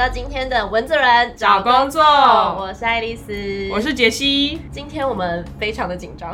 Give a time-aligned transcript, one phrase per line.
[0.00, 4.58] 到今天的文字人找工作我是爱丽丝，我是杰西。
[4.72, 6.32] 今天我们非常的紧张，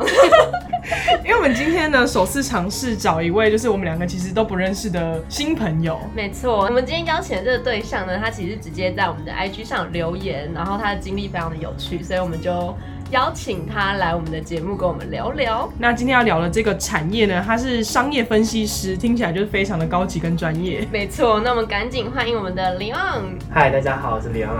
[1.25, 5.99] 因为我们今天呢首次尝试找一位就是我们两个其实都不认识的新朋友。
[6.15, 12.73] 没错，我们今天邀请的这个对象呢，他其实直接在我们的 IG 上留言，然后他的经历非常的有趣，所以我们就。
[13.11, 15.69] 邀请他来我们的节目跟我们聊聊。
[15.77, 20.85] 那今天要聊的这个产业呢，他是商业分析师，听起来就是非常的高级跟专业。
[20.91, 23.23] 没错，那我们赶紧欢迎我们的李昂。
[23.49, 24.53] 嗨，大家好，我是李昂。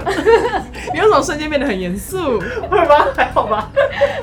[0.94, 2.40] 你为什么瞬间变得很严肃？
[2.70, 3.08] 会吗？
[3.14, 3.70] 还好吧。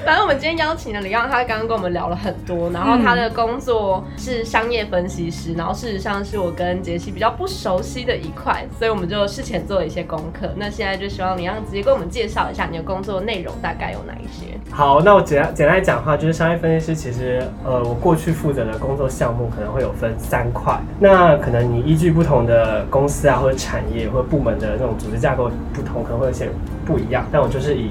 [0.06, 10.50] 反正我们今天邀请了李昂，他刚刚跟我们聊了很多，然后他的工作是商业分析师，然后事实上是我跟杰西比较不熟悉的一块，所以我们就事前做了一些功课。
[10.56, 14.13] 那现在就希望李昂直接跟我们介绍一下你的工作内容大概有哪。
[14.20, 20.78] 一些好，那我简单简单讲话，就是商业分析师，其实呃，我过去负责的工作项目可能会有分三块。
[20.98, 26.48] 那可能你依据不同的公司啊，或者产业或者部门的那种组织架构不同，可能会有些
[26.84, 27.26] 不一样。
[27.30, 27.90] 但我就是以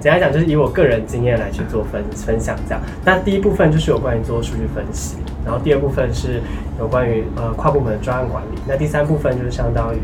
[0.00, 2.80] 简单讲，就是以我个人经验来去做分分享这样。
[3.04, 5.16] 那第一部分就是有关于做数据分析。
[5.48, 6.42] 然后第二部分是
[6.78, 9.98] 有关于呃跨部门的专案管理，那第三部分就是相当于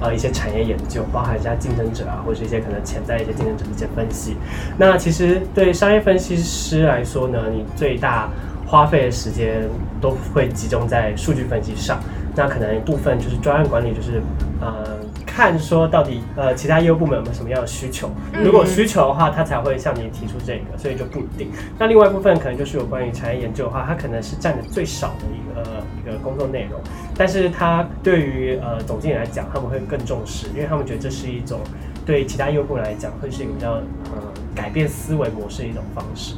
[0.00, 4.38] 呃一些产业研究，包含一下竞争者啊，或者是一些可能潜在一些竞争者的一些分析。
[4.78, 8.30] 那其实对商业分析师来说呢，你最大
[8.66, 9.68] 花费的时间
[10.00, 12.00] 都会集中在数据分析上，
[12.34, 14.22] 那可能一部分就是专案管理，就是
[14.62, 14.95] 呃。
[15.36, 18.10] 看说到底，呃，其他业务部门有没有什么样的需求？
[18.42, 21.50] 如果需求的话，他才会向你提出这个，所以就不一定。
[21.78, 26.80] 那另外一部分可能就是有关于产业研究的话，它可能是占的最少的一个一个工作内容，
[27.14, 31.60] 但是它对于呃总经理来讲，他们会更重视，因为他们觉得这是一种
[32.06, 34.22] 对其他业务部门来讲会是一个比较呃
[34.54, 36.36] 改变思维模式的一种方式。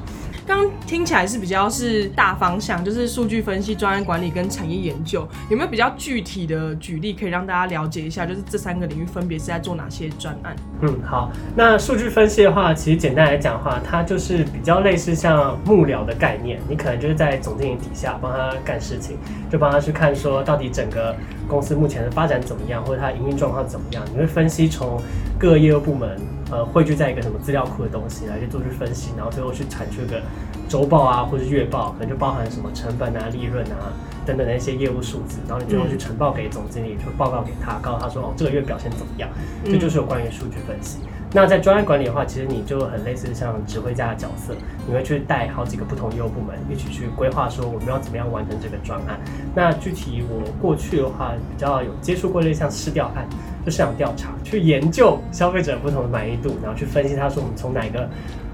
[0.49, 8.25] 刚听起来是比较是大方向，就是数据分析、专案管理跟产业研究，有没有比较具体的举例可以让大家了解一下？
[8.25, 10.57] 就是这三个领域分别是在做哪些专案？
[10.81, 19.19] 嗯，好，那数据分析的话，其实简单来讲的话，它就是比较类似像幕僚的概念，你可能就是在总经理底下帮他干事情，
[19.51, 21.15] 就帮他去看说到底整个
[21.49, 25.01] 公司目前的发展怎么样，或者它营运状况怎么样，你会分析从
[25.39, 26.17] 各个业务部门。
[26.51, 30.19] 呃，汇聚在一个什么资料库的东西来去做去分析，然后最后去产出一个
[30.67, 33.93] 周报啊，或者月报，可能就包含什么成本啊、利润啊
[34.29, 39.31] 等等的一些业务数字，然后你最后去呈报给总经理，就报告给他，告诉他说哦，这个月表现怎么样？
[39.65, 40.99] 这就是有关于数据分析。
[41.33, 44.55] 那在专案管理的话，其实你就很类似像指挥家的角色，
[44.87, 49.19] 你会去带好几个不同业务部门一起去规划，说我们要怎么样完成这个专案。
[49.55, 53.27] 那具体我过去的话，比较有接触过类似像市调案。
[53.65, 58.09] 就市场调查，去研究消费者不同的满意度，然后去分析他说我们从哪个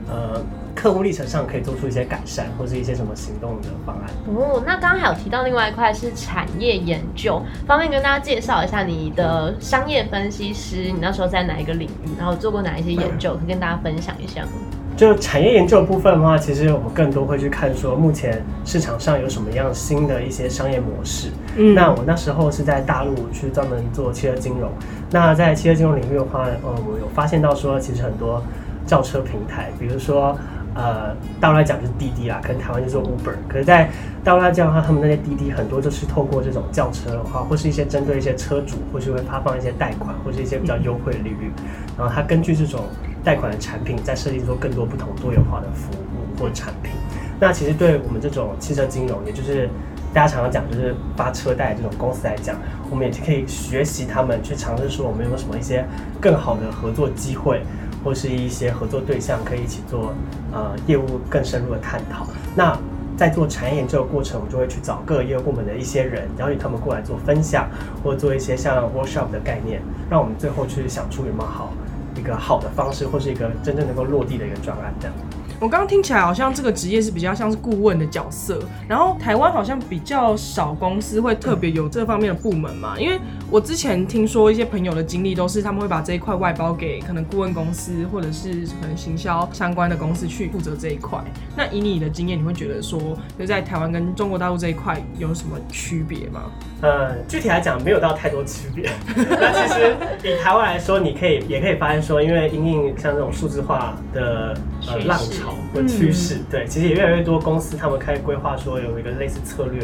[0.08, 0.40] 呃
[0.74, 4.10] 客户历程上可以做出一些改善，或是一些什么行动的方案。
[4.26, 14.50] 哦，那刚刚还有提到另外一块是产业研究，方便跟大家介绍一下你的商业分析师，你那时候在哪一个领域，然后做过哪一些研究，可以跟大家分享一下吗？
[14.96, 21.30] 就产业研究部分的话，其实我们更多会去看说目前市场上有什么样新的一些商业模式。
[21.56, 24.70] 嗯，那我那时候是在大陆去专门做汽车金融。
[25.10, 28.40] 那在汽车金融领域的话，呃，我有发现到说，其实很多
[28.86, 30.36] 轿车平台，比如说
[30.74, 33.34] 呃，大陆来讲就是滴滴啦，可能台湾就做 Uber。
[33.48, 33.88] 可是，在
[34.22, 41.50] 大陆来讲的话，他们那些滴滴很多就是透过这种轿车的话，或是一些针对一些车主，或是会发放一些贷款，或是一些比较优惠的利率，
[41.96, 42.84] 然后他根据这种。
[43.24, 46.92] 贷款的产品再设计出更多不同多元化的服务或产品，
[47.40, 49.66] 那其实对我们这种汽车金融，也就是
[50.12, 52.54] 大家常常讲就是发车贷这种公司来讲，
[52.90, 55.86] 我们也可以学习他们去尝试说我们有什么一些
[56.20, 57.62] 更好的合作机会，
[58.04, 60.12] 或是一些合作对象可以一起做
[60.52, 62.26] 呃业务更深入的探讨。
[62.54, 62.78] 那
[63.16, 67.68] 在做产业研究的过程，我就会去找各个业务部门的一些人，邀请他们过来做分享，
[68.02, 69.80] 或做一些像 workshop 的概念，
[70.10, 71.72] 让我们最后去想出有没有好。
[72.16, 75.16] 一个好的方式，或是一个真正能够落地的一个专案，这样。
[75.58, 83.18] 我刚刚听起来好像这个职业是比较像是顾问的角色，然后台湾好像比较少公司会特别有这方面的部门嘛，因为
[83.50, 91.22] 我之前听说一些朋友的经历都是他们会把这一块外包给可能顾问公司或者是可能行销相关的公司去负责这一块。
[91.56, 93.00] 那以你的经验，你会觉得说
[93.38, 96.50] 就在台湾跟中国大陆这一块有什么区别吗？
[96.80, 98.90] 呃，具体来讲没有到太多区别。
[99.14, 99.94] 那其实
[100.24, 104.54] 以台湾来说，你可以也可以发现说，因为因应像这种数字化的
[104.88, 109.82] 呃浪潮或趋势，对，其实也越来越多公司他们开始规划说有一个类似策略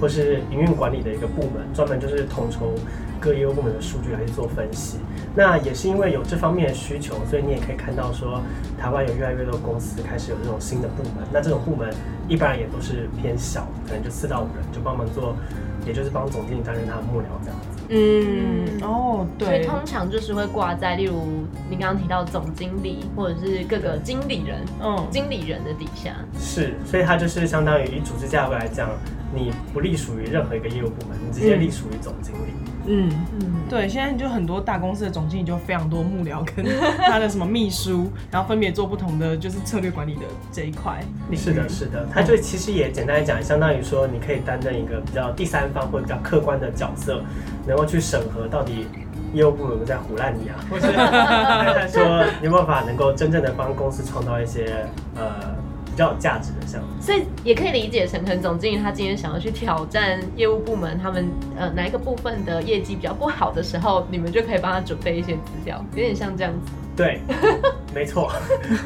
[0.00, 2.72] 或是营运管理的一个部门，专门就是统筹
[3.20, 4.98] 各业务部门的数据来去做分析。
[5.34, 8.40] 那也是因为有这方面的需求，所以你也可以看到说，
[8.78, 11.26] 台湾有越来越多公司开始有这种新的部门。
[11.32, 11.88] 那这种部门
[12.28, 15.36] 一般也都是偏小，可能就四到五人，就帮忙做。
[15.86, 17.68] 也就是帮总经理担任他的幕僚这样子。
[17.88, 21.14] 嗯，哦，对，所以通常就是会挂在，例如
[21.70, 26.14] 您刚刚提到总经理或者是各个经理人，嗯，经理人的底下。
[26.38, 28.90] 是，所以它就是相当于以组织架构来讲，
[29.32, 32.52] 你不隶属于任何一个业务部门，你直接隶属于总经理。
[32.86, 36.64] 嗯嗯，对，现在就很多大公司的总经理就非常多幕僚跟
[37.06, 41.00] 他的什么秘书，然后分别做不同的就是策略管理的这一块。
[41.36, 47.22] 是的，是的，他就其实也简单来讲，相当于说你可以担任一个比较第三方或者比较客观的角色，
[47.66, 48.86] 能够去审核到底
[49.34, 55.54] 业务部门在胡乱你啊，或是看说有没有办法能够真正的帮公司创造一些呃。
[56.00, 66.72] 比较有价值的项目，所以也可以理解成，可能总经理他今天想要去挑战业务部门，他们呃哪一个部分的业绩比较不好的时候，你们就可以帮他准备一些资料，有点像这样子。
[66.96, 67.20] 对，
[67.94, 68.32] 没错。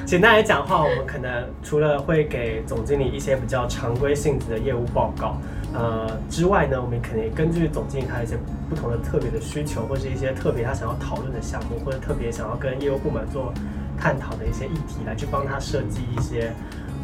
[0.04, 5.36] 简单来讲的话，我们可能除了会给总经理一些比较常规性质的业务报告，
[5.72, 8.36] 呃之外呢，我们可能也根据总经理他一些
[8.68, 13.54] 不同的特别的需求，或是一些特别他想要讨论的项目，或者特别想要跟业务部门做
[13.96, 16.52] 探讨的一些议题，来去帮他设计一些。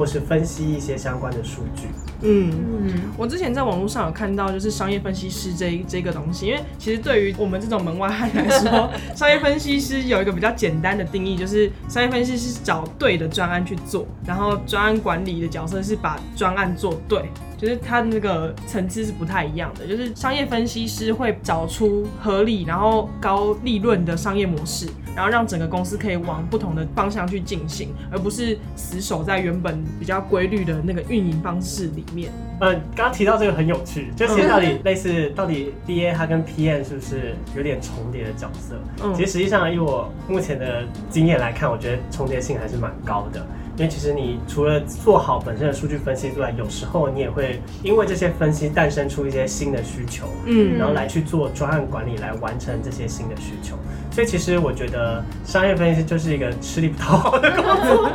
[0.00, 1.88] 或是分析一些相关的数据。
[2.22, 2.50] 嗯
[2.86, 6.46] 嗯，我之前在网络上有看到，就是商业分析师这这个东西。
[6.46, 17.28] 因为其实对于我们这种门外汉来说， 商业分析师有一个比较简单的定义，就是商业分析师找对的专案去做，然后专案管理的角色是把专案做对。
[17.60, 32.32] 就是它那个层次是不太一样的，就是商业分析师会找出合理然后高利润的商业模式，然后让整个公司可以往不同的方向去进行，而不是死守在原本比较规律的那个运营方式里面。
[32.62, 38.74] 嗯，刚刚提到这个很有趣，就其实到底类 似到底 DA 它跟 PM 是不是有点重叠的角色？
[39.02, 43.46] 嗯，其实实际上以我目前的经验来看，我觉得重叠性还是蛮高的。
[43.80, 53.78] 因为其实你除了做好本身的数据分析之外，有时候你也会因为这些分析诞生出一些新的需求，嗯，然后来去做专案管理来完成这些新的需求。
[54.12, 58.10] 所以其实我觉得商业分析就是一个吃力不讨好的工作，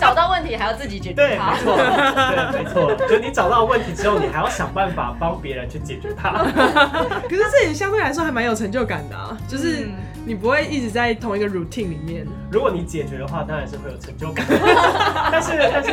[0.00, 1.16] 找到问题还要自己解决。
[1.16, 3.06] 对，没错，对，没错。
[3.06, 6.30] 就你找到问题之后，你还要想办法帮别人去解决它。
[7.28, 9.90] 可是这也相对来说还蛮有成就感的啊，就是
[10.26, 12.26] 你不会一直在同一个 routine 里面。
[12.50, 14.44] 如果你解决的话，当然是会有成就感。
[15.30, 15.92] 但是，但是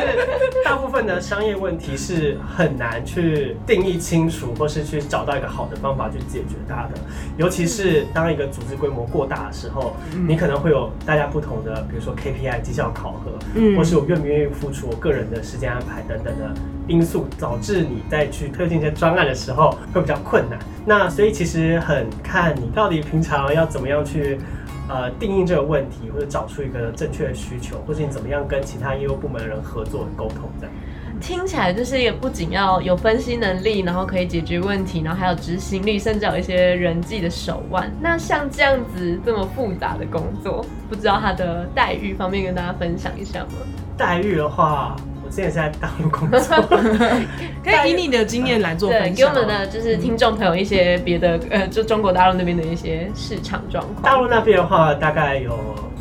[0.64, 7.00] 大部分的商业问题是很难去定义清楚，或是去找到一个好的方法去解决它的。
[7.36, 9.94] 尤其是当一个组织规模过大的时候，
[10.26, 16.52] 你可能会有大家不同的，比如说 KPI 绩效考核，嗯，或是我愿不愿意付出我个人的时间安排等等的
[16.86, 20.58] 因素，导致你在去推进一些专案的时候会比较困难。
[20.84, 24.38] 那所以其实很看你到底平常要怎么样去。
[24.86, 30.74] 呃，定义这个问题，或者找出一个正确的需求，或者你怎么样跟其他业务部门的人合作沟通，这样
[31.22, 37.90] 听起来就是一个不仅要有分析能力，然后可以解决问题，然后还有执行力，甚至有一些人际的手腕。
[37.98, 43.52] 那像这样子这么复杂的工作，不知道他的待遇方面跟大家分享一下吗？
[43.96, 44.94] 待遇的话。
[45.30, 46.38] 现在是在大陆工作，
[47.64, 54.02] 可以以你的经验来做分享，给我们的就是听众朋友一些别的呃，就中国大陆那边的一些市场状况。
[54.02, 55.58] 大陆那边的话，大概有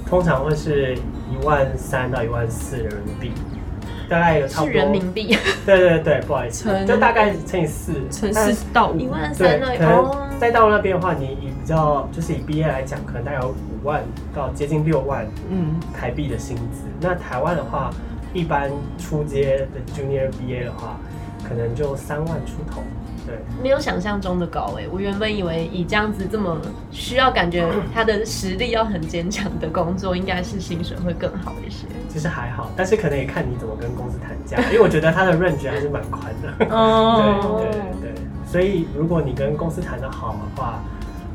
[0.08, 0.96] 通常会是
[1.32, 3.32] 一万三到一万四人民币，
[4.10, 5.36] 大概有差不多人民币。
[5.66, 9.00] 对对对，不好意思，就大概乘以四，乘四到五。
[9.00, 14.04] 一万三可能在大陆那边的话，你以比较就是以毕业来讲，可能大概有五万
[14.36, 16.84] 到接近六万嗯台币的薪资。
[17.02, 17.90] 那台湾的话。
[18.34, 20.98] 一般初阶的 Junior BA 的话，
[21.48, 22.82] 可能就三万出头，
[23.26, 24.86] 对，没有想象中的高哎。
[24.92, 26.58] 我原本以为以这样子这么
[26.92, 31.86] 需要感觉 他的实力要很坚强的工作，应该是薪水会更好一些。
[32.10, 36.66] 其实还好，但是可能也看你怎么跟公司谈价，因为我觉得他的 range 还是蛮宽的。
[36.76, 40.80] 哦，对对对，所以如果你跟公司谈的好的话，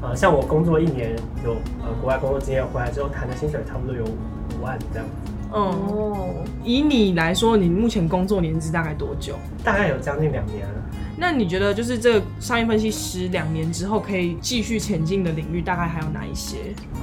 [0.01, 5.33] 呃，像我工作一年有呃国外工作经验回来之后，谈的薪水差不多有五万这样子。
[5.53, 9.35] 哦，以你来说，你目前工作年资大概多久？
[9.65, 10.75] 大概有将近两年了。
[11.19, 16.57] 那你觉得，就是这个商业分析师两年之后可以继续前进的领域，大概还有哪一些？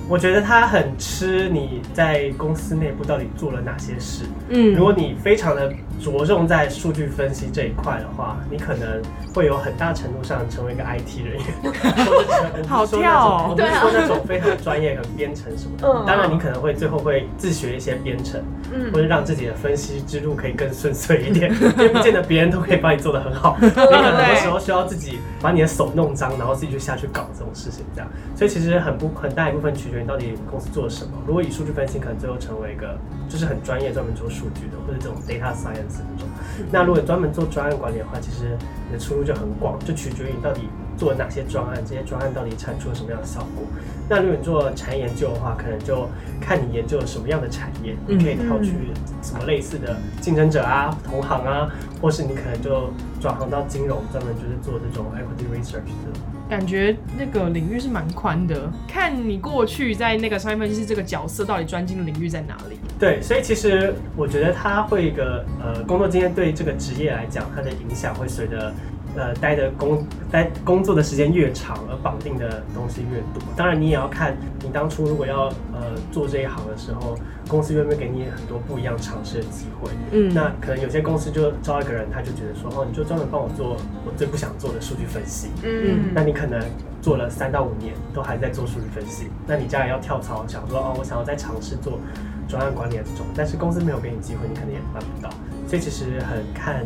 [0.08, 4.24] 我觉得他很吃你在公司内部到底做了哪些事。
[4.50, 9.02] 嗯，如果你非常的着重在数据分析这一块的话，你可能
[9.34, 12.64] 会有很大程度上成为一个 IT 人员。
[12.70, 16.06] 好跳，我不是说那种非常专业的编程什么的。
[16.06, 18.40] 当然，你可能会最后会自学一些编程，
[18.72, 23.58] 嗯，或者让自己的分析之路可以更顺遂一点， 因为不见得别人都可以帮你做的很好。
[24.12, 28.10] 很多时候需要自己把你的手弄脏，然后自己就下去搞这种事情，这样。
[28.36, 31.12] 所以其实很不很大一部分取决于你到底公司做了什么。
[31.26, 32.98] 如果以数据分析，可能最后成为一个
[33.30, 36.28] 就是很专业、专门做数据的，或者这种 data science 这种。
[36.72, 38.58] 那如果专门做专案管理的话，其实
[38.88, 43.66] 你的出路就很广，就取决于你到底做哪些专案，这些专案到底产出了什么样的效果。
[44.08, 46.08] 那如果你做产业研究的话，可能就
[46.40, 48.74] 看你研究了什么样的产业，你可以挑去
[49.22, 51.70] 什么类似的竞争者啊、同行啊，
[52.02, 56.22] 或是你可能就转行到金融，专门就是做这种 equity research 这种。
[56.48, 62.78] 感觉那个领域是蛮宽的，看你过去在那个商业分析师这个角色到底专精的领域在哪里。
[63.00, 68.72] 对，所以其实我觉得他会一个呃工作经验对这个职业来讲，它的影响会随着
[69.16, 73.42] 呃待的工待工作的时间越长，而绑定的东西越多。
[73.56, 77.18] 当然，你也要看你当初如果要呃做这一行的时候，
[77.48, 79.92] 公司愿不愿意给你很多不一样尝试的机会。
[80.12, 85.50] 嗯那可能有些公司就招一个人，他就觉得说，哦，你就专门帮我做我最不想做的数据分析。
[85.64, 86.62] 嗯，那你可能
[87.02, 92.00] 做了三到五年，都还在做数据分析，那你将来要跳槽，想说哦，我想要再尝试做
[92.48, 95.30] 专案管理的这种，但是公司没有给你机会，你可能也办不到。
[95.68, 96.86] 所以其实很看，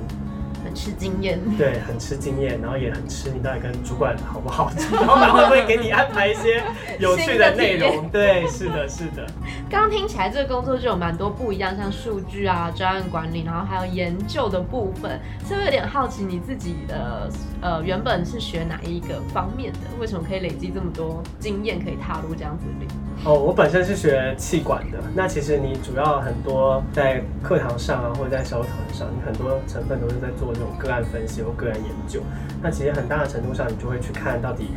[0.64, 1.40] 很吃经验。
[1.58, 4.72] 对，很吃经验，然后也很吃你到底跟主管好不好，
[5.06, 6.64] 老板会不会给你安排一些
[7.00, 8.10] 有趣的内容？
[8.10, 9.26] 对，是的，是的。
[9.70, 17.30] 刚刚听起来这个工作就有蛮多不一样，像数据啊、专案管理，然后还有研究的部分，是不是有点好奇你自己的
[17.62, 19.80] 呃原本是学哪一个方面的？
[20.00, 23.26] 为什么可以累积这么多经验，可以踏入这样子的领域？
[23.26, 24.98] 哦，我本身是学气管的。
[25.14, 32.22] 那其实你主要很多在课堂上啊，或者在小组讨论上，你很多成分都是在做这种个案分析或个案研究。
[32.62, 34.70] 那其实很大的程度上，你就会去看到底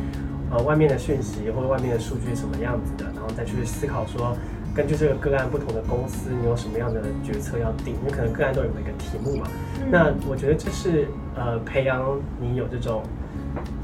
[0.51, 4.35] 呃外面的讯息或者外面的数据是什么样子的，然后再去思考说，
[4.75, 7.95] 根据这个个案不同的公司，你有什么样的决策要定？
[7.95, 9.47] 因为可能个案都有一个题目嘛。
[9.91, 12.01] 那我觉得这是呃培养
[12.39, 13.03] 你有这种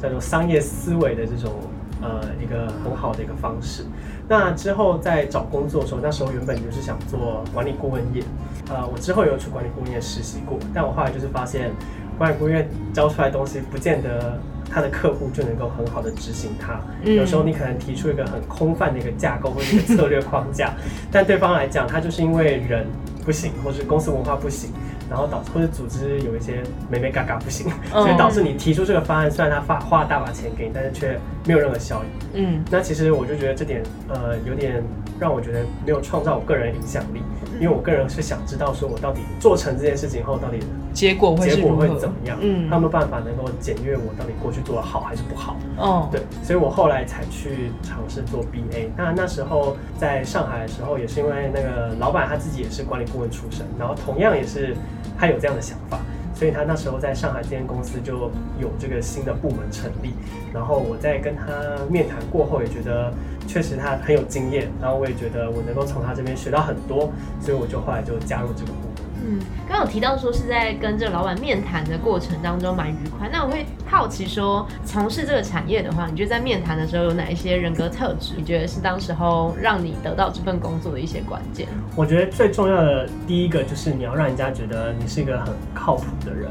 [0.01, 1.53] 叫做商业思维的这种
[2.01, 3.83] 呃一个很好的一个方式。
[4.27, 8.23] 那之后在找工作的时候，那时候原本就是想做管理顾问业，
[8.69, 11.71] 呃，我之后有去管理顾问业实习过，但我后来就是发现，
[12.17, 14.39] 管理顾问业教出来的东西，不见得
[14.69, 16.79] 他的客户就能够很好的执行它。
[17.03, 20.73] 嗯有时候你可能提出一个很空泛的一个架构或者一个策略框架，
[21.11, 22.85] 但对方来讲，他就是因为人
[23.25, 24.71] 不行，或是公司文化不行。
[25.09, 32.07] 然后导致或者组织有一些美美嘎嘎不行，嗯所以导致你提出这个方案，虽然他花花了大把钱给你，但是却没有任何效益。
[32.35, 34.83] 嗯那其实我就觉得这点呃有点
[35.19, 37.23] 让我觉得没有创造我个人影响力，
[37.59, 40.59] 因为我个人是想知道说我到底做成这件事情后到底
[40.93, 41.75] 结果会结果？
[41.75, 45.57] 会怎么样，嗯他有没有办法能够检阅我到底过去做的好还是不好？
[45.77, 48.89] 哦，对，所以我后来才去尝试做 BA。
[48.95, 54.75] 那那时候在上海的时候，也是因为那个老板他自己也是管理顾问出身，然后同样也是
[55.17, 55.99] 他有这样的想法，
[56.39, 58.31] 所以他那时候在上海这间公司就
[58.61, 60.13] 有这个新的部门成立。
[60.53, 61.43] 然后我在跟他
[61.89, 63.13] 面谈过后，也觉得
[63.45, 68.88] 确实他很有经验，然后我也觉得我能够从他这边学到很多，所以我就后来就加入这个部门。
[69.25, 78.33] 嗯，刚刚有提到说是在跟这个老板面谈的过程当中蛮愉快，那我会好奇说，从事这个产业的话，你觉得在面谈的时候有哪一些人格特质？
[78.37, 81.67] 你觉得是当时候让你得到这份工作的一些关键？
[81.95, 86.49] 我觉得最重要的第一个就是你要让人家觉得你是一个很靠谱的人。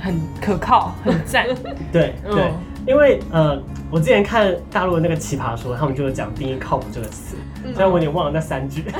[0.00, 1.46] 很可靠，很赞。
[1.92, 2.52] 对 嗯对，
[2.86, 3.58] 因为呃，
[3.90, 7.36] 我之前看大陆的那个奇葩说，他们就有讲定义靠谱这个词，
[7.72, 8.84] 虽然我有点忘了那三句，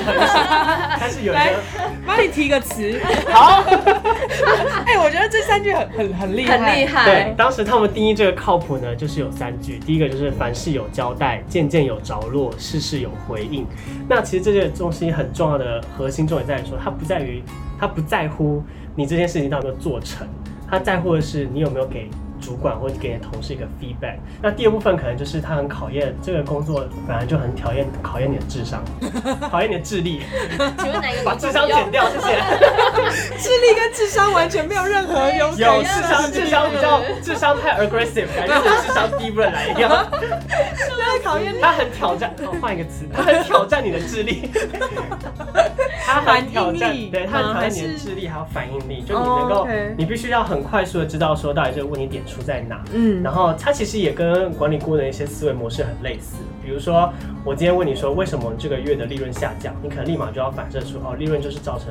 [0.99, 1.59] 但是有一来个
[2.07, 2.99] 帮你提个词。
[3.29, 3.63] 好，
[4.87, 13.67] 哎、我觉得这三句很很很厉害，很厉害对，，当时他们定义这个靠谱呢，就是有三句，第一个就是凡事有交代，件件有着落，事事有回应。
[14.09, 17.43] 那其实这些东西很重要的核心重点在于说，它不在于，
[17.79, 18.63] 它不在乎
[18.97, 20.27] 你这件事情到底有没有做成，
[20.71, 22.09] 它在乎的是你有没有给。
[22.45, 24.17] 主管或者给你的同事一个 feedback。
[24.43, 28.85] 那第二部分可能就是他很考验这个工作，本来就很考验考验你的智商，
[29.51, 30.23] 考验你的智力。
[30.79, 32.37] 请问哪个把智商减掉，谢谢。
[33.39, 40.07] 智力跟智商完全没有任何有有智商，智商比较智商太 aggressive，感觉我智商低不能来一样。
[41.15, 44.51] 在考验他很挑战，哦，换一个词，他很挑战你的智力。
[46.05, 52.85] 他很挑战对，他很挑战你的智力还有反应力，就你能哦够你必须要很快速的知道说到底这个问题点出在哪。
[52.93, 57.11] 嗯然后它其实也跟管理顾问的一些思维模式很类似，比如说
[57.45, 61.89] 我今天问你说为什么这个月的利润下降，你可能立马就要反射出哦，利润就是造成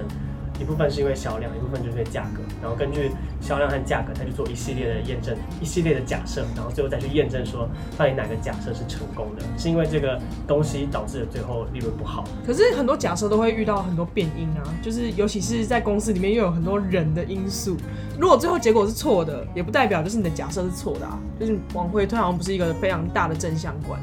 [0.60, 7.67] 一部分是因为销量，一部分就是价格，然后根据销量和价格再去做一系列的验证，一系列的假设，然后最后再去验证说
[7.98, 12.24] 到底哪个假设是成功的，是因为这个东西导致了最后利润不好。
[12.45, 17.75] 可是很多假设都会遇到很多变因啊，就是尤其是在公司里面又有很多人的因素。
[18.19, 21.19] 如果最后结果是错的，也不代表就是你的假设是错的啊。
[21.39, 24.00] 就是往回推，好像不是一个非常大的正相关。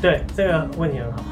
[0.00, 1.22] 对，这个问题很好。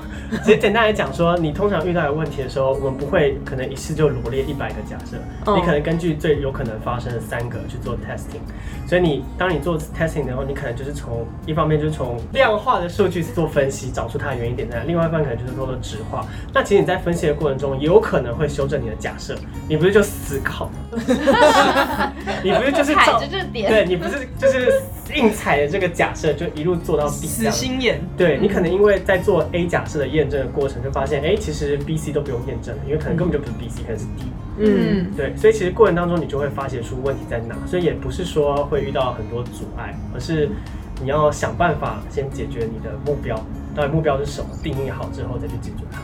[0.42, 8.40] 其实简单来讲说，你通常遇到有问题的时候，我们不会可能一次就罗列一百个假设，嗯你可能根据最有可能发生的三个去做 testing。
[8.86, 16.26] 所以你当你做 testing 的时候，你可能就是从一方面就是从量化的数据做分析，找出它的原因点在哪；另外一方面可能就是做做质化。
[16.52, 19.34] 那其实你在分析的过程中，也有可能会修正你的假设，
[19.68, 20.70] 你不是就死考，
[22.42, 24.80] 你不是就是踩照着这点，对你不是就是
[25.14, 27.50] 硬踩的这个假设就一路做到底这死。
[27.50, 28.00] 心眼。
[28.16, 34.24] 对你可能因为在做 A 假设的验证的过程，就发现，哎、其实 B、C 都不用验证了，因为可能根本就不是 B、C，可能是 D。
[34.56, 40.48] 嗯，对，所以其实过程当中你就会发现出问题在哪，所以也不是说会遇到很多阻碍，而是
[41.00, 43.34] 你要想办法先解决你的目标，
[43.74, 46.00] 到底目标是什么，定义好之后再去解决它。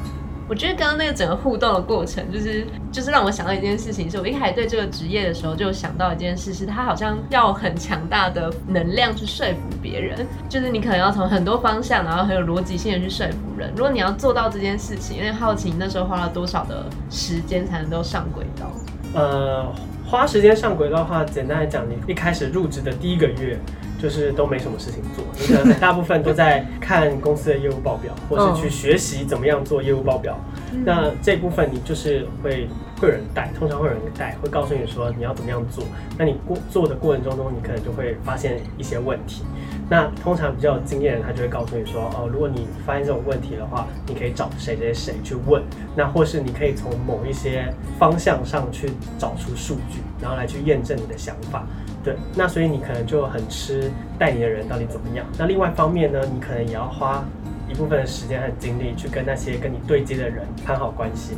[0.50, 13.72] 我觉得刚刚那个整个互动的过程，就是就是让我想到一件事情，是我一开始对这个职业的时候就想到一件事，是他好像要很强大的能量去说服别人，就是你可能要从很多方向，然后很有逻辑性的去说服人。
[13.76, 18.72] 如果你要做到这件事情，有点好奇你那时候花了多少的时间才能够上轨道？
[19.14, 19.72] 呃，
[20.04, 23.56] 花时间上轨道的话，简单来讲，你一开始入职的第一个月，
[24.00, 30.38] 就是都没什么事情做，你可能大部分都在看公司的业务报表，或是去学习怎么样做业务报表。
[30.84, 32.68] 那这部分你就是会
[33.00, 35.84] 会有人带，通常会有人带，会告诉你说你要怎么样做。
[36.16, 39.44] 那你过做的过程中中，你可能就会发现一些问题。
[39.90, 45.60] 那通常比较有经验的人，他就会告诉你说，哦，如果你发现这种问题的话，你可以找谁谁谁去问，
[45.96, 47.64] 那或是你可以从某一些
[47.98, 51.66] 方向上去找出数据，然后来去验证你的想法。
[52.04, 55.26] 对，那所以你可能就很吃带你的人到底怎么样。
[55.36, 57.22] 那另外一方面呢，你可能也要花
[57.68, 61.34] 一部分的时间和精力去跟那些跟你对接的人攀好关系。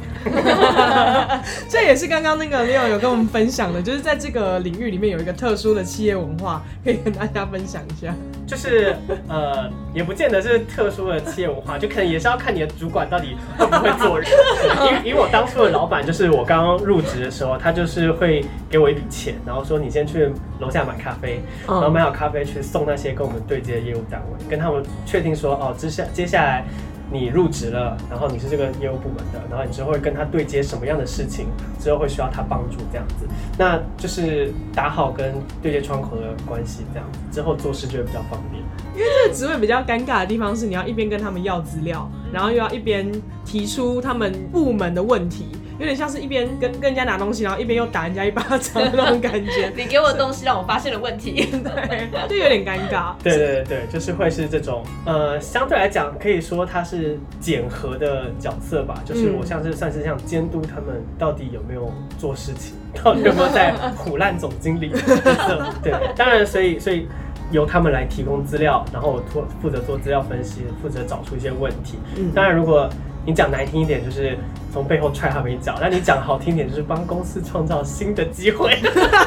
[1.69, 8.15] 这也是刚刚那个 Leo 有跟我们分享的，就是在这个领域里面有一个特殊的企业文化，可以跟大家分享一下。
[8.47, 8.95] 就是
[9.29, 14.29] 呃，也不见得是特殊的企业文化，就可能也是要看你的主管到底会不会做人。
[14.87, 26.65] 因为以我当初的老板，就是我刚刚入职的时候，他就是会给我一笔钱，然后说你先去楼下买咖啡，然后买好咖啡去送那些跟我们对接的业务单位，跟他们确定说哦，接下接下来。
[27.13, 31.47] 你入职了，然后你是这个业务部门的，然后你之后会跟他对接什么样的事情，
[31.79, 33.27] 之后会需要他帮助这样子，
[33.59, 38.63] 那就是打好跟对接窗口的关系，这样子之后做事就会比较方便。
[38.95, 43.11] 因为这个职位比较尴尬的地方是，你要一边跟他们要资料，然后又要一边
[43.45, 45.47] 提出他们部门的问题，
[45.83, 49.69] 有点像是一边跟跟人家拿东西，然后一边又打人家一巴掌的那种感觉。
[49.77, 51.33] 你给我的东西让我发现了问题。
[51.51, 53.15] 对，就有点尴尬。
[53.21, 65.67] 对对对对，就是会是这种，呃，相对来讲可以说它是检核的角色吧，就是我像是算是像监督他们到底有没有做事情，到底有没有在虎烂总经理的角色。
[65.83, 67.09] 对，当然，所以所以
[67.51, 71.99] 由他们来提供资料，然后我负负责做资料分析，负责找出一些问题。
[72.17, 72.89] 嗯当然，如果
[73.25, 74.37] 你讲难听一点，就是
[74.73, 78.77] 从背后踹他们一脚；那你讲好听一点，就是帮公司创造新的机会。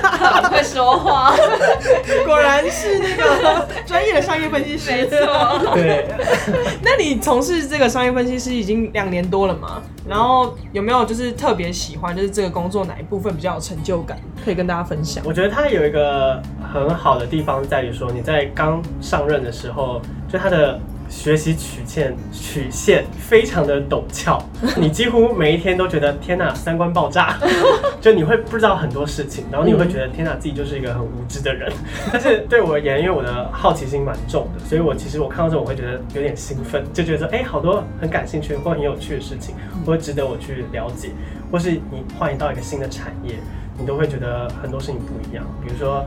[0.02, 1.34] 好会说话，
[2.26, 4.92] 果然是那个专业的商业分析师。
[4.92, 5.18] 没错。
[5.74, 6.08] 对，
[6.84, 9.82] 那你从事这个商业分析师已经两年多了嘛？
[10.08, 15.24] 然后有没有就是特别喜欢，就是这个工作哪一部分比较有成就感，可以跟大家分享？
[15.26, 16.42] 我觉得它有一个
[16.74, 24.41] 很好的地方在于说，你在刚上任的时候，就它的学习曲线曲线非常的陡峭，
[24.78, 27.38] 你几乎每一天都觉得天哪，三观爆炸，
[28.02, 31.72] 就你会不知道很多事情，然后你会觉得天哪，自己就是一个很无知的人。
[32.12, 41.10] 但是对我而言，因为我的好奇心蛮重的，所以我其实我看到这种我会觉得有点兴奋，就觉得说，哎、好多很感兴趣或很有趣的事情，或者值得我去了解，
[41.52, 43.36] 或是你换一到一个新的产业，
[43.78, 45.46] 你都会觉得很多事情不一样。
[45.62, 46.06] 比如说，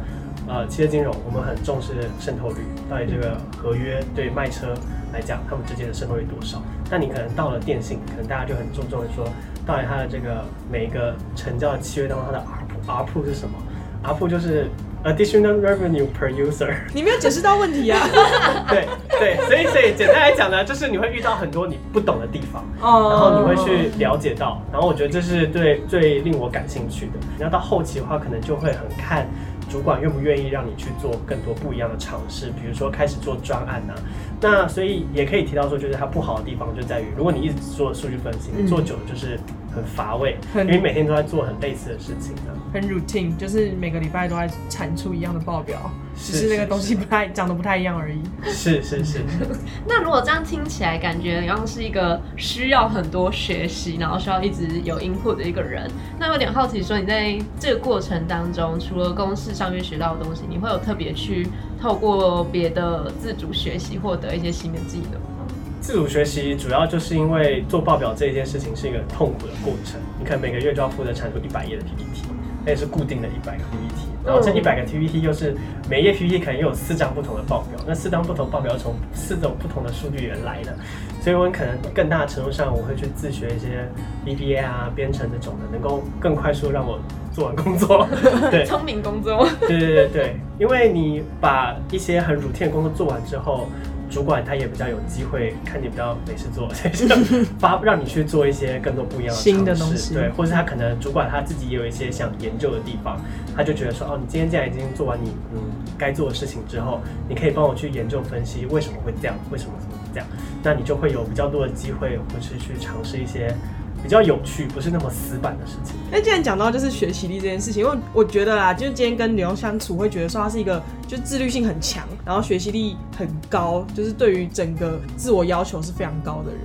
[0.48, 4.74] 呃，企业金融，我们很重视渗透率，到底这个合约对卖车
[5.12, 6.62] 来讲，他们之间的渗透率多少？
[6.90, 9.26] 那你可能到了电信，可能大家就很注重于说，
[9.66, 12.44] 到底它的这个每一个成交的契约当中，它的
[12.86, 13.54] R P 是什么
[14.02, 14.70] ？R P 就是
[15.04, 16.74] additional revenue per user。
[16.94, 18.00] 你没有解释到问题啊！
[18.70, 22.64] 对对，所以所以简单来讲呢，就是你会遇到很多你不懂的地方。
[22.80, 27.12] 哦然后你会去了解到，然后我觉得这是对最令我感兴趣的。
[27.36, 29.26] 你要到后期的话，可能就会很看
[29.68, 33.94] 主管愿不愿意让你去做更多不一样的尝试，比如说开始做专案啊。
[34.40, 39.38] 那所以也可以提到说，就是它不好的地方就在于，如果你一直做数据分析，嗯做久了就是
[39.78, 42.50] 很乏味，因为每天都在做很类似的事情啊。
[42.72, 48.20] 很 routine，就是每个礼拜都在产出一样的报表，是只是那个东西不太长得不太一样而已。
[48.44, 49.20] 是是是，
[49.88, 55.90] 那如果这样听起来，感觉好像是一个需要很多学习，然后需要一直有 input 的一个人。
[56.18, 61.48] 那有点好奇，说你在这个过程当中，除了公式上面学到的东西，你会有特别去
[61.80, 65.37] 透过别的自主学习获得一些新的技能吗？
[65.80, 72.22] 自主学习主要就是因为做报表这一件事情是一个痛苦的过程，你可能每个月就要负责产出一百页的 PPT，
[72.64, 75.56] 那也是固定的一百个 PPT，然后这一百个 PPT 又是
[75.88, 80.76] 每一页 PPT 可能又有四张不同的报表，那四张不同报表从四种不同的数据源来的，
[81.22, 83.88] 所以我可能更大的程度上我会去自学一些
[84.26, 86.98] VBA 啊、编程这种的，能够更快速让我
[87.32, 88.06] 做完工作。
[88.50, 89.48] 对，聪明工作。
[89.60, 93.68] 对对对对，因为你把一些很 routine 的工作做完之后，
[94.10, 96.68] 主管他也比较有机会看你比较没事做，
[97.58, 100.14] 发让你去做一些更多不一样的新的东西。
[100.14, 103.20] 对，或是他可能主管他自己也有一些想研究的地方，
[103.56, 105.60] 他就觉得说，哦，你今天既然已经做完你嗯
[105.96, 110.26] 该做的事情之后，你可以帮我去研究分析为什么会这样，为什么怎么这样，
[110.62, 113.54] 那你就会有比较多的机会，或是去尝试一些
[114.02, 115.96] 比较有趣，不是那么死板的事情。
[116.10, 126.60] 那既然讲到就是学习力这件事情，因为我觉得啦，就是今天跟刘相处，会觉得说他是一个就自律性很强，然后学习力很高，就是对于整个自我要求是非常高的人。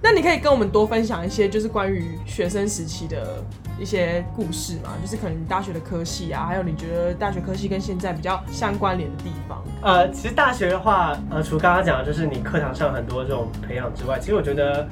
[0.00, 3.42] 那你可以跟我们多分享一些，就是关于学生时期的
[3.80, 9.60] 一些故事嘛，就是可能大学的科系啊，还有你觉得大学科系跟现在比较相关联的地方。
[9.82, 14.88] 呃，其实大学的话，呃，除刚刚讲的就是你课堂上很多这种培养之外，其实我觉得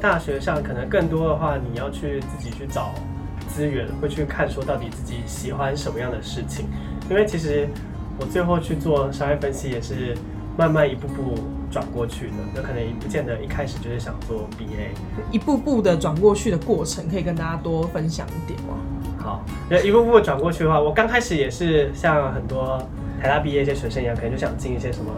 [0.00, 2.94] 大学上可能更多的话，你要去自己去找
[3.48, 6.66] 资源，会去看说到底自己喜欢什么样的事情。
[7.10, 7.68] 因为其实
[8.18, 10.16] 我最后去做商业分析也是
[10.56, 11.34] 慢慢一步步
[11.70, 14.96] 转过去的，那可能也不见得一开始就是想做 BA。
[15.30, 18.74] 一步步的转过去的过程，可以跟大家多分享一点吗？
[19.18, 22.78] 好，那一步步转过去的话，我刚开始也是像很多
[23.20, 25.12] 台大毕业一些学生一样，可能就想进一些什么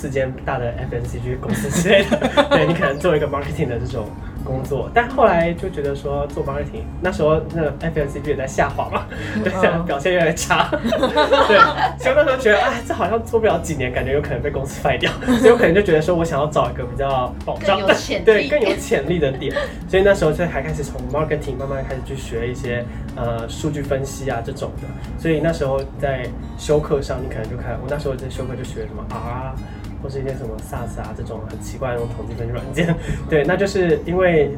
[0.00, 2.16] 四间大的 FNCG 公司之类的，
[2.48, 4.06] 对你可能做一个 marketing 的这种
[4.42, 9.04] 工作，但后来就觉得说做 marketing，那时候那 FNCG 也在下滑嘛，
[9.44, 11.58] 对，嗯表现越来越差，对，
[11.98, 19.54] 所以那时候觉得，哎，这好像做不了几年，感觉有可能被公司废掉，所以我可能就觉得说我想要找一个比较保障的对，更有潜力的点，
[19.86, 22.82] 所以那时候就还开始从 marketing 慢慢开始去学一些
[23.16, 24.88] 呃数据分析啊这种的，
[25.20, 29.54] 所以那时候在修课上，你可能就看我那时候在修课就学什么 R 啊，
[30.02, 32.94] 或是一些什么 SaaS 啊这种很奇怪的那种统计分析软件，
[33.28, 34.56] 对，那就是因为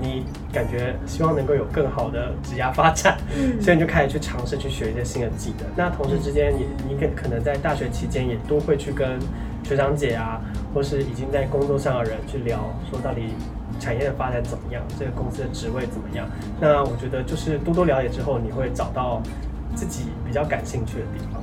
[0.00, 3.16] 你感觉希望能够有更好的职业发展，
[3.60, 5.66] 所以你就开始去尝试去学一些新的技能。
[5.76, 9.18] 那同时之间也，你可可能在大学期间也都会去跟
[9.62, 10.40] 学长姐啊，
[10.74, 12.58] 或是已经在工作上的人去聊，
[12.90, 13.34] 说到底
[13.80, 16.28] 产业的发展怎么样，这个公司的职位怎么样。
[16.60, 19.22] 那我觉得就是多多了解之后，你会找到
[19.74, 21.42] 自己比较感兴趣的地方。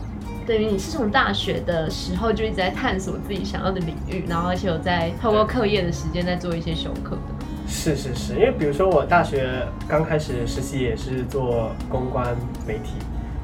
[0.52, 7.46] 等于你是从大学的时候就一直在探索自己想要的领域，然后而且有在透过课业的时间在做一些修课的。
[7.66, 12.36] 是是是，因为比如说我大学刚开始实习也是做公关
[12.68, 12.96] 媒体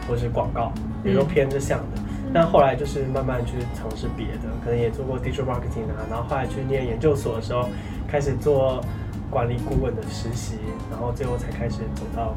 [0.05, 2.01] 或是广告，也都偏这项的。
[2.33, 7.69] 但后来就是慢慢去尝试别的，可能也做过 digital marketing 啊，然后后来去念研究所的时候，
[8.05, 8.83] 开始做
[9.29, 10.57] 管理顾问的实习，
[10.91, 12.35] 然后最后才开始走到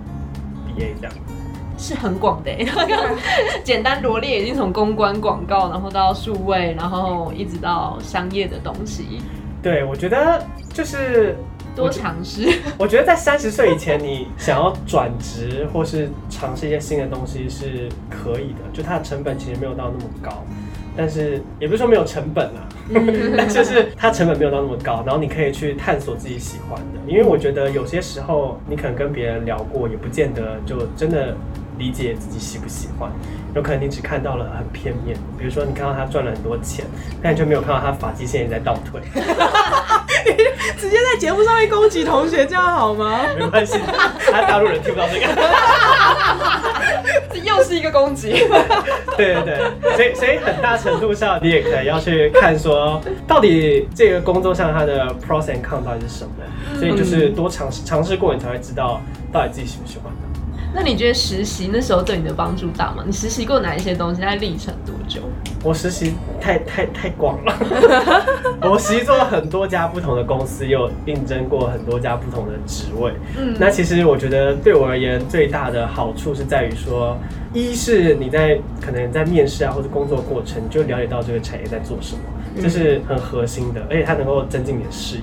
[0.65, 1.13] BA 这样。
[1.81, 2.99] 是很广的欸，刚 刚
[3.65, 9.21] 简单罗列已经从公关、广告，然后到数位，然后一直到商业的东西，
[9.63, 11.37] 对，我觉得就是
[11.75, 12.53] 多尝试。
[12.79, 20.45] 我觉得在三十岁以前，你想要转职或是尝试一些新的东西是可以的，就它的成本其实没有到那么高，
[20.97, 22.69] 但是也不是说没有成本啊，
[23.37, 31.35] 但就是它成本没有到那么高，然后你可以去探索自己喜欢的，因为我觉得有些时候你可能跟别人聊过，也不见得就真的
[31.81, 33.11] 理解自己喜不喜欢。
[33.53, 36.85] 有可能你只看到了很片面，比如说你看到他赚了很多钱，
[37.21, 39.01] 但你就没有看到他发际线也在倒退。
[40.79, 43.21] 直接在节目上面攻击同学，这样好吗？
[43.37, 43.79] 没关系，
[44.31, 45.27] 他大陆人听不到这个。
[47.33, 48.31] 这又是一个攻击。
[49.17, 56.31] 对对对，所以所以很大程度上，你也可以要去看说，到底这个工作上它的 pros and cons 到底是什么。
[56.79, 59.01] 所以就是多尝试尝试过，你才会知道
[59.33, 60.30] 到底自己喜不喜欢的。
[60.73, 63.03] 那你觉得实习那时候对你的帮助大吗？
[63.07, 64.21] 你实习过哪一些东西？
[64.21, 65.21] 在历程多久？
[65.63, 67.55] 我实习太太太广了，
[68.63, 73.13] 我实习做了很多家不同的公司，也有应征过很多家不同的职位。
[73.37, 77.17] 嗯那其实我觉得对我而言最大的好处是在于说，
[77.53, 82.23] 一是你在可能在面试啊或者工作过程，你就了解到这个产业在做什么，
[82.63, 85.23] 这是很核心的，而且它能够增进你的视野。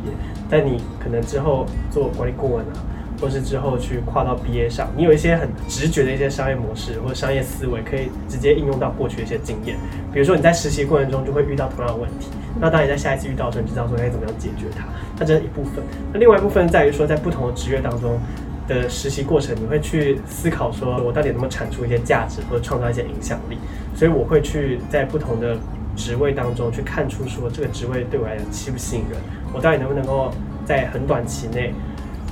[0.49, 2.73] 在你可能之后做管理顾问啊，
[3.19, 9.75] 或是之后去跨到 BA 上，你有一些很直觉的一些商业模式或者商业思维，可以直接应用到过去的一些经验。
[10.13, 12.27] 比如说你在实习过程中就会遇到同样的问题，
[12.59, 14.85] 那当你在下一次遇到的时候，你知道说该怎么样解决它。
[15.19, 15.83] 那这是一部分。
[16.13, 18.19] 那另外一部分在于说，在不同的职业当中
[18.67, 23.57] 的实习过程，你会去思考说，我到底能不能产出一些价值，或者创造一些影响力。
[23.95, 25.57] 所以我会去在不同的
[25.95, 29.19] 职位当中去看出说这个职位对我来讲吸不吸引人，
[29.51, 30.31] 我到底能不能够
[30.65, 31.73] 在很短期内，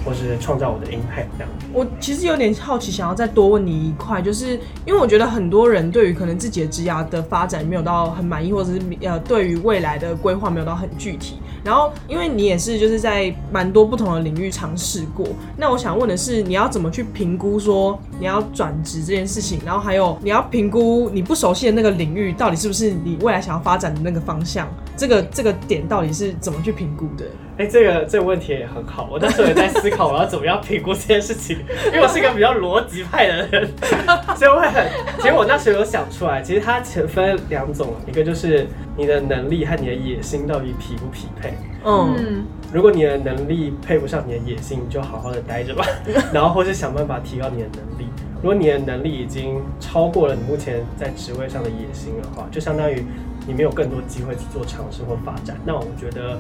[0.06, 1.50] 或是创造我的 impact 这样。
[1.74, 11.40] 我其实有点好奇，想要再多问你一块，就是因为我觉得很多人对于可能自己的职涯的发展没有到很满意，或者是呃对于未来的规划没有到很具体。
[11.64, 15.26] 然后因为你也是就是在蛮多不同的领域尝试过，
[15.58, 19.60] 那我想问的是，你要怎么去评估说你要转职这件事情？
[19.66, 24.68] 然后还有你要评估你不熟悉的那个领域到底是不是你未来想要发展的那个方向？
[24.96, 27.26] 这个这个点到底是怎么去评估的？
[27.58, 33.70] 哎、这个这个问题也很好，我那时候也在思考我要怎么样评估这件事情，因为我是一个比较逻辑派的人，
[34.36, 34.86] 所以我很，
[35.20, 41.54] 其实我那时候有想出来，其实它前分两种，一个就是你的能力和你的野心到底匹不匹配。
[41.86, 45.86] 嗯嗯，如果你的能力配不上你的野心，你就好好的待着吧，
[46.34, 48.10] 然后或是想办法提高你的能力。
[48.42, 53.04] 如果你的能力已经超过了你目前在职位上的野心的话，就相当于
[53.48, 55.58] 你没有更多机会去做尝试或发展。
[55.66, 56.38] 那我觉得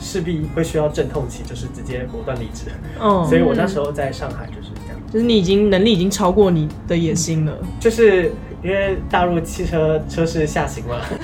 [0.00, 2.66] 势必会需要阵痛期，就是直接果断离职。
[3.00, 7.58] 嗯，所以我那时候在上海就是这样，就是你已经能力已经超过你的野心了。
[7.80, 10.96] 就是因为大陆汽车车市下行嘛，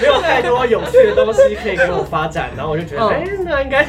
[0.00, 3.86] 没有太多有趣的东西可以给我发展，然后我就觉得，嗯哎、那应该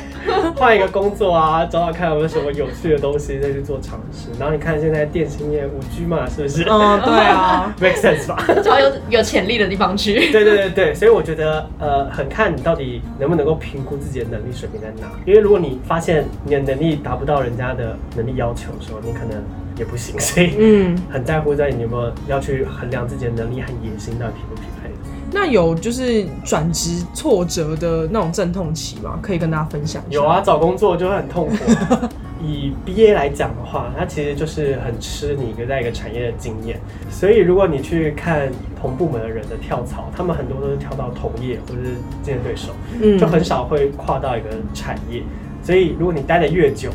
[0.56, 4.30] 换一个工作啊，找找看有没有什么有趣的东西再去做尝试。
[4.40, 6.64] 然后你看现在电信业五 G 嘛，是不是？
[6.70, 8.38] 嗯，对啊， make sense 吧？
[8.64, 10.32] 找有有潜力的地方去。
[10.32, 15.08] 对对对对，所以我觉得呃，很看你到底能不能够评估自己的能力水平在哪。
[15.26, 19.44] 因为如果你发现你的能力达不到人家的能力要求的时候，你可能
[19.80, 20.20] 也不行。
[20.20, 24.92] 所以嗯，很在乎在你有没有要去衡量自己的能力和野心到底匹不匹配。
[25.32, 29.20] 那有就是转职挫折的那种阵痛期吗？
[29.22, 30.16] 可以跟大家分享一下。
[30.20, 32.10] 有啊，找工作就会很痛苦、啊。
[32.42, 36.80] 以 BA 来讲的话，它其实就是很吃你一个在一个产业的经验。
[37.12, 38.50] 所以如果你去看
[38.82, 45.22] 同部门的人的跳槽，他们很多都是跳到同业或者是竞争对手，嗯就很少会跨到一个产业。
[45.62, 46.90] 所以如果你待的越久，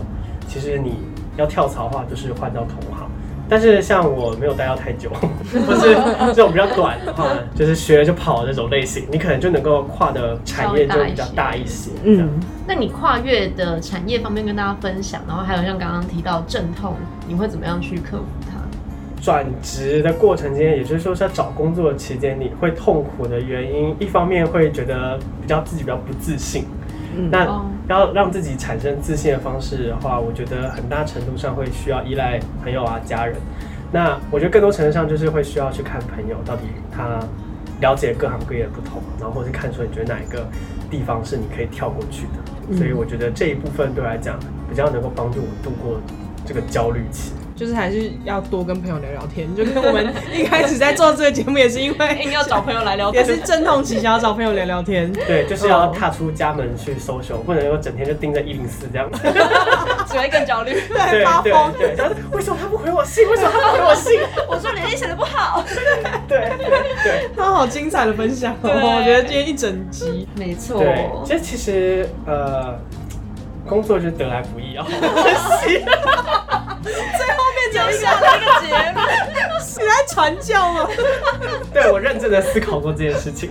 [0.48, 0.94] 其实你
[1.36, 3.08] 要跳槽的话，就是换到同行。
[3.46, 5.10] 但是像我没有待到太久，
[5.66, 5.94] 或是
[6.32, 11.90] 这种比较短的话，就是学了就跑的那种类型，你可能就能够跨的产业就比较大一些。
[12.04, 12.30] 嗯，嗯，
[12.66, 16.94] 那你跨越的产业方面跟大家分享，然后还有像刚刚提到阵痛，
[17.28, 18.54] 你会怎么样去克服它？
[19.22, 26.64] 转职的过程间，也就是说在找工作的期间，你会痛苦的原因，一方面会觉得比较自己比较不自信。
[27.16, 33.36] 嗯那哦要让自己产生自信的方式的话，我觉得很大程度上会需要依赖朋友啊、家人。
[33.92, 37.20] 那我觉得更多程度上就是会需要去看朋友到底他
[37.80, 40.46] 了解各行各业的不同，然后或是看出你觉得哪一个
[40.90, 42.52] 地方是你可以跳过去的。
[42.70, 44.38] 嗯所以我觉得这一部分对我来讲
[44.70, 46.00] 比较能够帮助我度过
[46.46, 47.32] 这个焦虑期。
[47.56, 49.48] 就是还是要多跟朋友聊聊天。
[49.54, 55.12] 就跟我们一开始在做这个节目，也是因为 硬要找朋友来聊天也，是阵痛期，想要找朋友聊聊天。
[55.26, 59.18] 对，就是要哦踏出家门去 social，不能够整天就盯着一零四这样子。
[60.08, 60.72] 只会更焦虑。
[60.88, 61.72] 对对发疯。
[61.78, 63.28] 对，然后为什么他不回我信？
[63.28, 64.20] 为什么他不回我信？
[64.48, 65.64] 我说你写的不好，
[66.28, 66.68] 对对
[67.02, 67.28] 对。
[67.36, 70.78] 他好精彩的分享我觉得今天一整集，没错。
[70.78, 72.78] 对，这其实呃，
[73.66, 74.86] 工作就是得来不易啊。
[76.84, 77.43] 最后
[77.74, 79.00] 面留下了一个节目。
[79.76, 80.88] 你在传教吗？
[81.72, 83.50] 对我认真的思考过这件事情，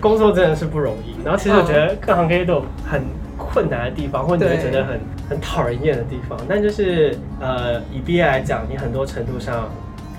[0.00, 1.16] 工作真的是不容易。
[1.24, 3.04] 然后其实我觉得各行各业都有很
[3.36, 6.38] 困难的地方，或者你会对觉得很很讨人厌的地方。
[6.48, 9.68] 但就是呃，以毕业来讲，你很多程度上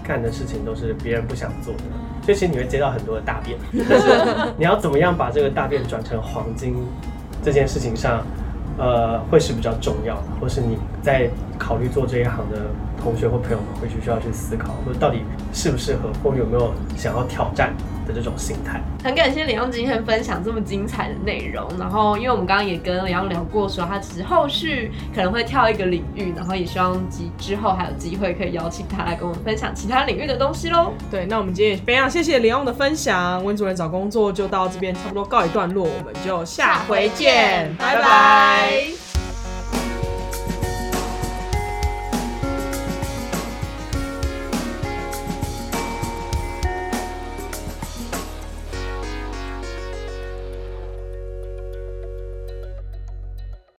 [0.04, 1.84] 干的事情都是别人不想做的，
[2.24, 3.58] 所以其实你会接到很多的大便。
[3.90, 4.08] 但是
[4.58, 6.76] 你要怎么样把这个大便转成黄金
[7.44, 8.26] 这件事情上，
[8.78, 12.58] 呃，会是比较重要的，或是你在考虑做这一行的
[13.02, 17.74] 同学或朋友们会去需要去思考，或者到底适不适合，或有没有想要挑战
[18.08, 18.82] 的这种心态。
[19.04, 21.68] 很感谢李阳今天分享这么精彩的内容。
[21.78, 30.94] 然后，因为我们刚刚也跟李阳聊过，说他其实后续可能会跳一个领域，然后也希望之之后还有机会可以邀请他来跟我们分享其他领域的东西喽。
[31.12, 33.44] 对，那我们今天也非常谢谢李昂的分享。
[33.44, 39.07] 温主任找工作就到这边差不多告一段落，我们就下回见，拜拜